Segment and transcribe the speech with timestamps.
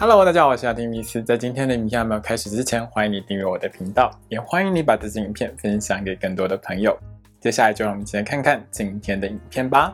[0.00, 1.20] Hello，大家好，我是阿丁米斯。
[1.20, 6.96] 在今天的影片还没有开始之前，欢迎你订阅我的频道，也欢迎你把这支影片分享给更多的朋友。
[7.40, 9.92] 接下来就让我们一起来看看今天的影片吧。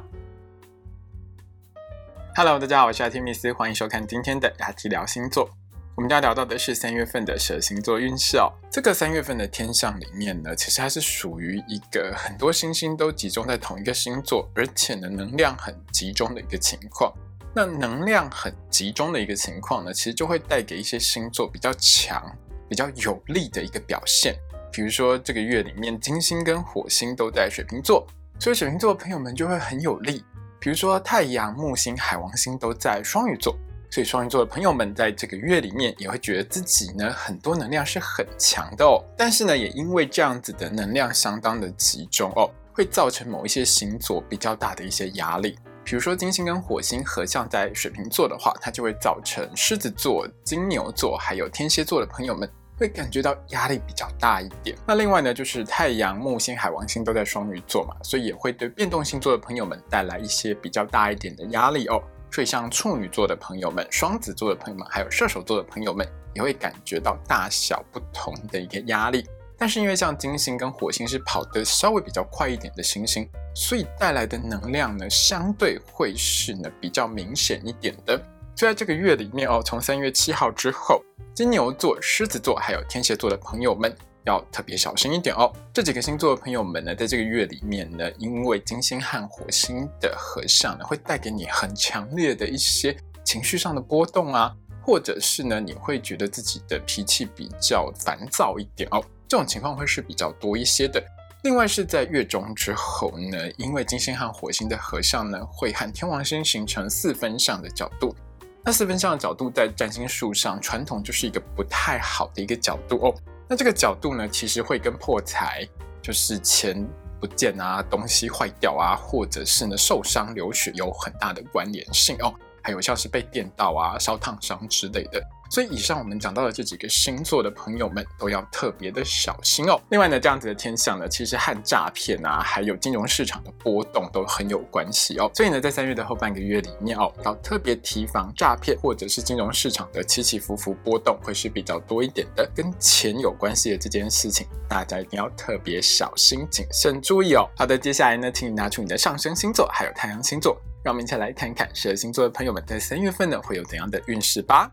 [2.36, 5.48] Hello，大家好，我是阿丁米斯，欢迎收看今天的雅提聊星座。
[5.94, 8.52] 我们要聊到的是三月份的蛇星座运势哦。
[8.70, 17.10] 这个三月份的天象里面呢，其实它是属于一个很多星星都集中在同一个星座，而且呢能量很集中的一个情况。
[17.56, 22.20] 那能量很集中的一个情况呢，其实就会带给一些星座比较强、
[22.68, 24.34] 比较有力的一个表现。
[24.72, 28.04] 比如说这个月里面，金星跟火星都在水瓶座，
[28.40, 30.24] 所以水瓶座的朋友们就会很有力。
[30.58, 33.56] 比如说太阳、木星、海王星都在双鱼座，
[33.88, 39.00] 所以双鱼座的朋友们在这个月里面也会觉得自己呢很多能量是很强的哦。
[39.16, 45.56] 但是呢，也因为这样子的能量相当的集中哦，会造成某一些星座比较大的一些压力。
[45.84, 54.76] 比如说金星跟火星合相在水瓶座的话，它就会造成狮子座、金牛座还有天蝎座的朋友们会感觉到压力比较大一点。
[54.86, 62.02] 那另外呢，就是太阳、木星、海王星都在双鱼座嘛，所以也会对变动星座的朋友们带来一些比较大一点的压力哦。
[62.30, 69.24] 所以像处女座的朋友们、双子座的朋友们，还有射手座的朋友们，也会感觉到大小不同的一个压力。
[69.56, 78.20] 但是因为像金星跟火星是跑得稍微比较快一点的星星，所以带来的能量呢，相对会是呢比较明显一点的。
[78.54, 81.02] 就在这个月里面哦，从三月七号之后，
[81.34, 83.92] 金牛座、狮子座还有天蝎座的朋友们
[84.24, 85.52] 要特别小心一点哦。
[85.72, 99.04] 这几个星座的朋友们呢，在这个月里面呢，因为金星和火星的合相呢，会带给你很强烈的一些情绪上的波动啊，或者是呢，你会觉得自己的脾气比较烦躁一点哦。
[99.34, 101.02] 这种情况会是比较多一些的。
[101.42, 108.14] 另外是在月中之后呢，因为金星和火星的合相呢，会和天王星形成四分相的角度。
[108.62, 113.14] 那四分相的角度在占星术上，传统就是一个不太好的一个角度哦。
[113.48, 115.68] 那这个角度呢，其实会跟破财，
[116.00, 116.88] 就是钱
[117.20, 122.32] 不见啊，东西坏掉啊，或者是呢受伤流血有很大的关联性哦。
[122.62, 125.20] 还有像是被电到啊、烧烫伤之类的。
[125.50, 129.80] 所以以上我们讲到的这几个星座的朋友们都要特别的小心哦。
[129.90, 135.30] 另外呢，这样子的天象呢，其实和诈骗啊，还有金融市场的波动都很有关系哦。
[135.34, 142.48] 所以呢，在三月的后半个月里面哦，要特别提防诈骗或者是金融市场的起起伏伏波动会是比较多一点的。
[142.54, 147.48] 跟钱有关系的这件事情，大家一定要特别小心谨慎注意哦。
[147.56, 154.70] 好的，接下来呢，请你拿出你的上升星座还有太阳星座，让我们一起来看看十二星座的朋友们在三月份呢会有怎样的运势吧。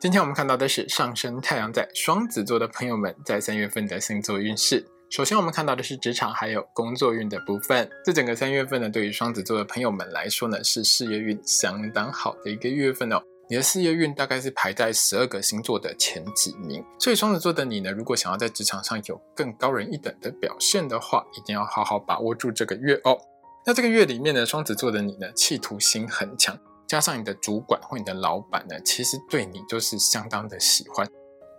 [0.00, 4.82] 今天我们看到的是上升太阳在双子座的朋友们在三月份的星座运势。
[5.10, 7.86] 首先，我们看到的是职场还有工作运的部分。
[8.02, 13.20] 这整个三月份呢，对于双子座的朋友们来说呢，是事业运相当好的一个月份哦。
[13.50, 16.82] 你的事业运大概是排在十二个星座的前几名。
[16.98, 23.18] 所以，双子座的你呢，如果想要在职场上有更高人一等的表现的话，一定要好好把握住这个月哦。
[23.66, 26.58] 那这个月里面呢，双子座的你呢，企图心很强。
[26.90, 31.08] 加上你的主管或你的老板呢，其实对你就是相当的喜欢，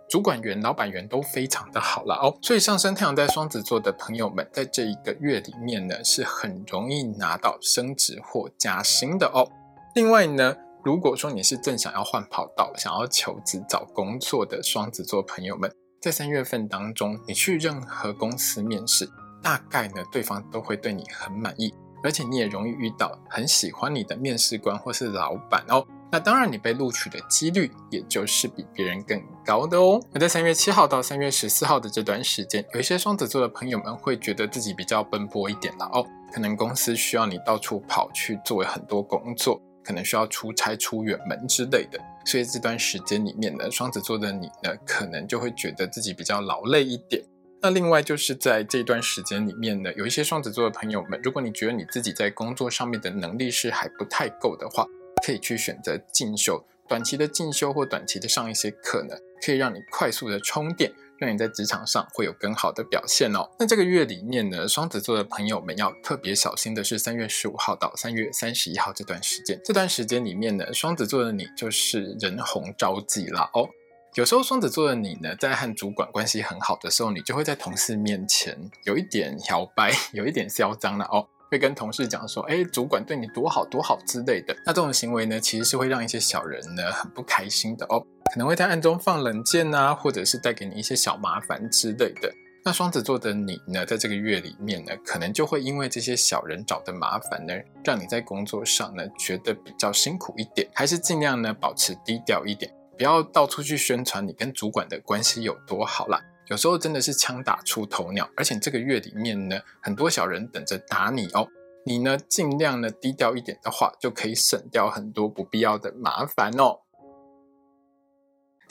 [0.06, 2.36] 主管员、老板员都非常的好了哦。
[2.42, 9.48] 所以上升太阳在双子座的朋友们，在这一个月里面呢，是很容易拿到升职或加薪的哦。
[9.94, 10.54] 另外呢，
[10.84, 19.08] 如果说你是正想要换跑道、想要求职找工作的双子座朋友们，在三月份当中，你去任何公司面试，
[19.42, 21.72] 大概呢，对方都会对你很满意。
[22.02, 30.00] 而且你也容易遇到很喜欢你的面试官或是老板哦，那当然你被录取的几率也就是比别人更高的哦。
[30.12, 47.22] 那在三月七号到三月十四号的这段时间，有一些双子座的朋友们会觉得自己比较奔波一点了哦，可能公司需要你到处跑去做很多工作，可能需要出差出远门之类的，所以这段时间里面呢，双子座的你呢，可能就会觉得自己比较劳累一点。
[47.64, 54.84] 那另外就是在这段时间里面呢，有一些双子座的朋友们，如果你觉得你自己在工作上面的能力是还不太够的话，
[55.24, 59.14] 可以去选择进修，短期的进修或短期的上一些课呢，
[59.46, 63.48] 可以让你快速的充电，让你在职场上会有更好的表现哦。
[63.60, 73.68] 那这个月里面呢，双子座的朋友们要特别小心的是三月十五号到三月三十一号这段时间，这段时间里面呢，双子座的你就是人红招忌啦哦。
[74.14, 78.54] 有时候双子座的你呢，在和主管关系很好的时候，你就会在同事面前
[78.84, 84.54] 有一点摇摆， 有一点嚣张了哦，会跟同事讲说，哎，主管对你多好多好之类的。
[84.66, 92.30] 那这种行为呢，其实是会让一些小人呢很不开心的哦，可能会在暗中放冷箭啊，或者是带给你一些小麻烦之类的。
[92.66, 102.70] 那双子座的你呢，在这个月里面呢，可能就会因为这些小人找的麻烦呢，让你在工作上呢觉得比较辛苦一点，还是尽量呢保持低调一点，
[103.02, 106.22] 不要到处去宣传你跟主管的关系有多好啦。
[106.46, 111.48] 有时候真的是枪打出头鸟，而且这个月里面呢，很多小人等着打你哦。
[111.84, 116.81] 你呢，尽量呢低调一点的话，就可以省掉很多不必要的麻烦哦。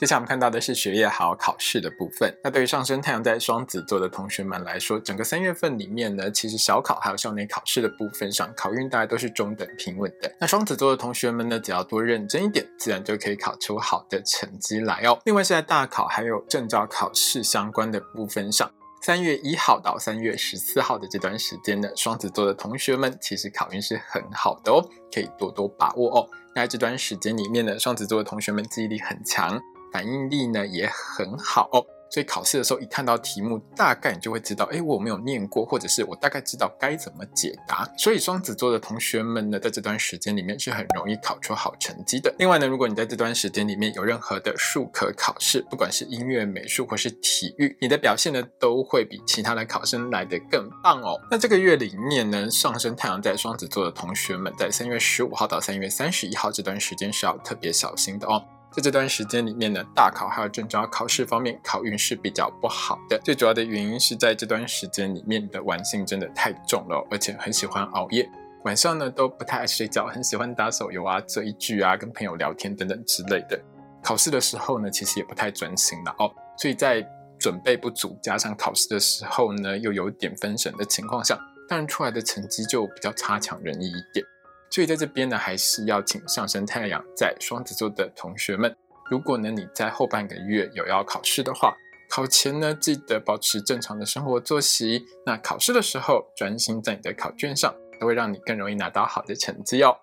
[0.01, 2.35] 接下来我们看到的是学业好考试的部分。
[2.43, 10.35] 那对于上升太阳在双子座的同学们来说，整个三月份里面呢，其实小考还有校内考试的部分上，考运大概都是中等平稳的。
[10.39, 15.19] 那双子座的同学们呢，只要多认真一点，自然就可以考出好的成绩来哦。
[15.23, 18.71] 另外是在大考还有证照考试相关的部分上，
[19.03, 24.83] 三月一号到三月十四号的这段时间呢，双子座的同学们其实考运是很好的哦，
[25.13, 26.27] 可以多多把握哦。
[26.55, 29.61] 那这段时间里面呢，双子座的同学们记忆力很强。
[29.91, 37.87] 反应力呢也很好哦，所以考试的时候一看到题目，大概你就会知道，哎，我没有念过，或者是我大概知道该怎么解答。
[37.97, 42.33] 所以双子座的同学们呢，在这段时间里面是很容易考出好成绩的。
[42.37, 51.19] 另外呢，如果你在这段时间里面有任何的数科考试，不管是音乐、美术或是体育，你的表现呢都会比其他的考生来得更棒哦。
[51.29, 58.43] 那这个月里面呢，上升太阳在双子座的同学们，在三月十五号到三月三十一号这段时间是要特别小心的哦。
[58.71, 63.19] 在这段时间里面呢，大考还有证照考试方面，考运是比较不好的。
[63.19, 68.29] 最主要的原因是在这段时间里面的玩性真的太重了，而且很喜欢熬夜，
[68.63, 73.59] 晚上呢都不太爱睡觉，很喜欢打手游啊、追剧啊、跟朋友聊天等等之类的。
[74.01, 76.31] 考试的时候呢，其实也不太专心了哦。
[76.57, 77.05] 所以在
[77.37, 81.37] 准备不足，加上考试的时候呢又有点分神的情况下，
[81.67, 84.25] 当然出来的成绩就比较差强人意一点。
[84.71, 88.73] 所以在这边呢，还是要请上升太阳在双子座的同学们，
[89.09, 91.75] 如果呢你在后半个月有要考试的话，
[92.09, 99.97] 考前呢记得保持正常的生活作息，那考试的时候专心在你的考卷上，都会让你更容易拿到好的成绩哦。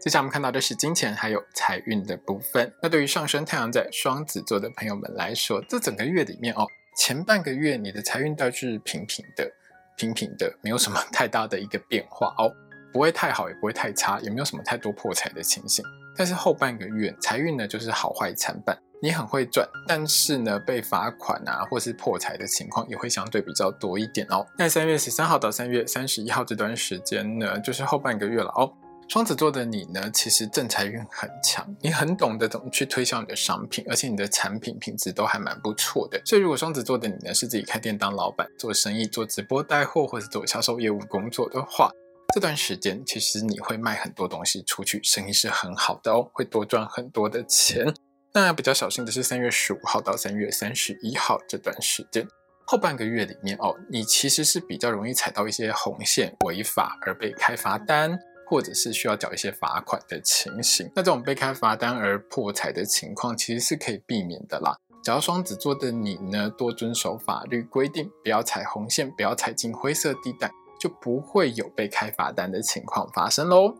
[0.00, 2.72] 接下来我们看到的是金钱还有财运的部分。
[2.82, 6.66] 那对于上升太阳在双子座的朋友们来说，这整个月里面哦，
[6.96, 9.52] 前半个月你的财运倒是平平的，
[9.96, 12.50] 平平的，没有什么太大的一个变化哦。
[12.92, 15.84] 不会太好，也不会太差，也没有什么太多破财的情形。
[16.16, 18.76] 但是后半个月财运呢，就是好坏参半。
[19.02, 24.46] 你很会赚，但是呢，被罚款啊，或是破财的情况也会相对比较多一点哦。
[24.58, 28.70] 那三月十三号到三月三十一号这段时间呢，就是后半个月了哦。
[29.08, 36.20] 双子座的你呢，其实正财运很强，你很懂得怎么去推销你的商品，而且你的产品品质都还蛮不错的。
[36.26, 41.90] 所以如果双子座的你呢，是自己开店当老板，做生意，做直播带货，或者做销售业务工作的话，
[42.32, 47.92] 这段时间其实你会卖很多东西出去，生意是很好的哦，会多赚很多的钱。
[48.32, 52.26] 那比较小心的是三月十五号到三月三十一号这段时间，
[52.64, 58.16] 后半个月里面哦，你其实是比较容易踩到一些红线，违法而被开罚单，
[58.48, 60.88] 或者是需要缴一些罚款的情形。
[60.94, 64.76] 那这种被开罚单而破财的情况，其实是可以避免的啦。
[65.02, 70.52] 只要双子座的你呢，多遵守法律规定，不要踩红线，不要踩进灰色地带。
[70.80, 73.74] 就不会有被开罚单的情况发生喽。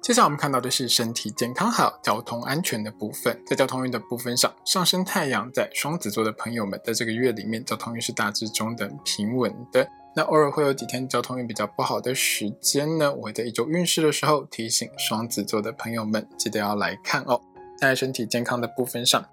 [0.00, 3.40] 接下来我们看到的是身体健康好、交通安全的部分。
[3.46, 9.88] 在交通运的部分上，上升太阳在双子座的朋友们，在这个月里面，交通运是大致中等平稳的。
[10.16, 13.14] 那偶尔会有几天交通运比较不好的时间呢？
[13.14, 17.40] 我会在一周运势的时候提醒双子座的朋友们，记得要来看哦。
[17.78, 19.24] 在身体健康的部分上。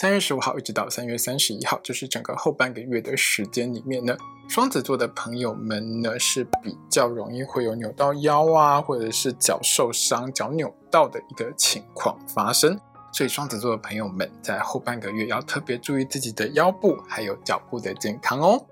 [0.00, 4.16] 三月十五号一直到三月三十一号，就是整个后半个月的时间里面呢，
[4.48, 12.78] 双子座的朋友们呢是比较容易会有扭到腰啊，或者是脚受伤、脚扭到的一个情况发生。
[13.12, 18.64] 所以双子座的朋友们在后半个月要特别注意自己的腰部还有脚部的健康哦。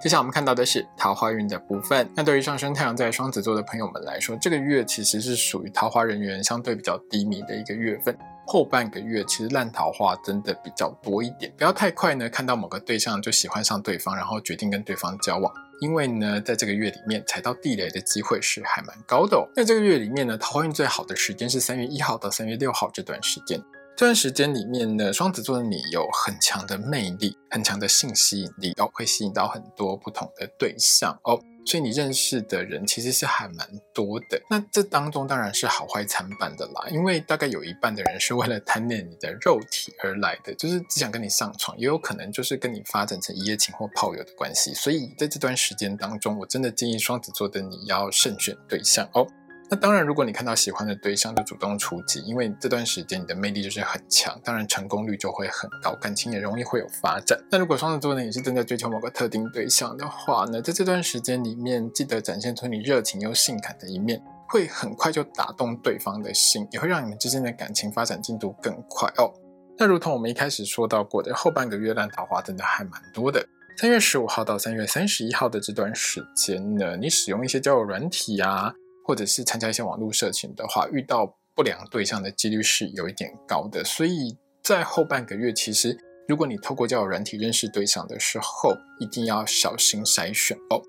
[0.00, 2.10] 接下来我们看到的是桃花运的部分。
[2.16, 8.16] 那对于上升太阳在双子座的朋友们来说，这个月其实是属于桃花人缘相对比较低迷的一个月份。
[8.52, 19.48] 后半个月其实烂桃花真的比较多一点，不要太快呢看到某个对象就喜欢上对方，然后决定跟对方交往，因为呢在这个月里面踩到地雷的机会是还蛮高的哦。
[19.56, 23.58] 在这个月里面呢，桃花运最好的时间是三月一号到三月六号这段时间，
[23.96, 31.40] 这段时间里面呢，双子座的你有很强的魅力，很强的性吸引力哦，会吸引到很多不同的对象哦。
[31.64, 36.86] 所以你认识的人其实是还蛮多的，那这当中当然是好坏参半的啦。
[36.90, 44.74] 因为大概有一半的人是为了贪恋你的肉体而来的，就是只想跟你上床，也有可能就是跟你发展成一夜情或炮友的关系。
[44.74, 49.26] 所以在这段时间当中，我真的建议双子座的你要慎选对象哦。
[49.72, 57.42] 那当然，如果你看到喜欢的对象就主动出击，因为这段时间你的魅力就是很强，当然成功率就会很高，感情也容易会有发展。
[57.50, 69.32] 那如果双子座呢，也是正在追求某个特定对象的话呢，在这段时间里面，记得展现出你热情又性感的一面，会很快就打动对方的心，也会让你们之间的感情发展进度更快哦。
[69.78, 73.42] 那如同我们一开始说到过的，后半个月烂桃花真的还蛮多的。
[73.78, 78.74] 三月十五号到三月三十一号的这段时间呢，你使用一些交友软体啊。
[79.04, 83.84] 或者是参加一些网络社群的话，遇到不良对象的几率是有一点高的。
[83.84, 90.80] 所以在后半个月，其实如果你透过交友软体认识对象的时候，一定要小心筛选哦。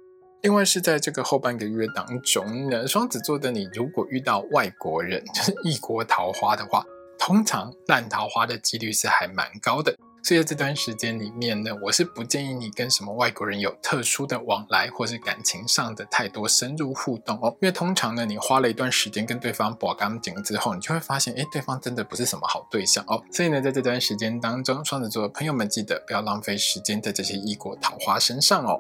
[0.42, 6.84] 另外是在这个后半个月当中呢，双子座的你如果遇到外国人， 就是异国桃花的话，
[7.18, 9.96] 通常烂桃花的几率是还蛮高的。
[10.24, 17.50] 所以在这段时间里面呢，我是不建议你跟什么外国人有特殊的往来，或是感情上的太多深入互动哦。
[17.62, 23.22] 因为通常呢，你花了一段时间跟对方保干净之后，你就会发现，哎，对方真的不是什么好对象哦。
[23.34, 28.80] 所以呢，在这段时间当中，双子座的朋友们记得不要浪费时间在这些异国桃花身上哦。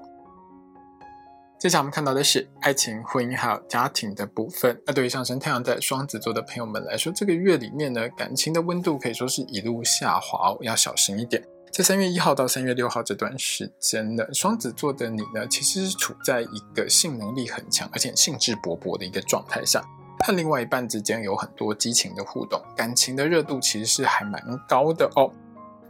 [1.63, 4.77] 接下来我们看到的是爱情、婚姻还有家庭的部分。
[4.85, 11.41] 那对于上升太阳在双子座的朋友们来说，这个月里面呢，感情的温度可以说是一路下滑哦，要小心一点。
[11.71, 19.81] 在三月一号到三月六号这段时间呢，双子座的你呢，其实是处在一个性能力很强，而且兴致勃勃的一个状态下，
[20.25, 25.31] 和另外一半之间有很多激情的互动，感情的热度其实是还蛮高的哦。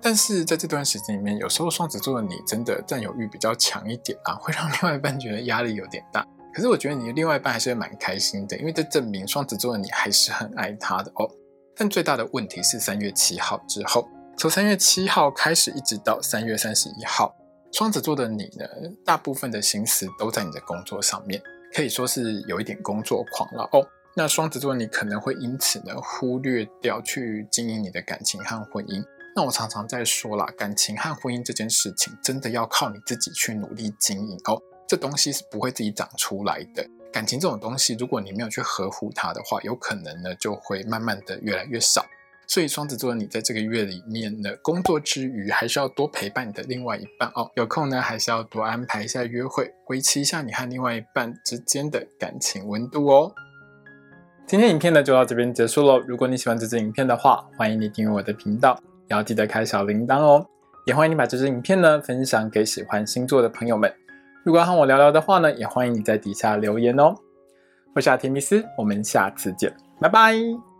[0.03, 6.27] 但是在这段时间里面，有时候双子座的你真的占有欲比较强一点啊， 会让另外一半觉得压力有点大。
[6.53, 11.27] 可是我觉得你的另外一半还是蛮开心的，因为这证明双子座的你还是很爱他的哦。
[11.75, 14.07] 但最大的问题是三月七号之后，
[14.37, 17.33] 从三月七号开始一直到三月三十一号，
[17.71, 18.65] 双子座的你呢，
[19.05, 21.41] 大部分的心思都在你的工作上面，
[21.73, 23.83] 可以说是有一点工作狂了哦。
[24.15, 29.01] 那双子座你可能会因此呢忽略掉去经营你的感情和婚姻。
[29.35, 34.61] 那我常常在说啦，感情和婚姻这件事情，真的要靠你自己去努力经营哦。
[34.87, 36.87] 这东西是不会自己长出来的。
[37.11, 42.05] 感情这种东西，如果你没有去呵护它的话，有可能呢就会慢慢的越来越少。
[42.45, 47.49] 所以双子座你在这个月里面呢，工作之余还是要多陪伴你的另外一半哦。
[47.55, 53.33] 有空呢，还是要多安排一下约会，维持一下你和另外一半之间的感情温度哦。
[54.45, 55.99] 今天影片呢就到这边结束喽。
[55.99, 58.79] 如果你喜欢这支影片的话，欢迎你订阅我的频道。
[59.07, 60.45] 要记得开小铃铛哦，
[60.85, 63.93] 也欢迎你把这支影片呢分享给喜欢星座的朋友们。
[64.43, 67.15] 如果要和我聊聊的话呢，也欢迎你在底下留言哦。
[67.95, 70.72] 我是阿提米斯，我们下次见，拜拜。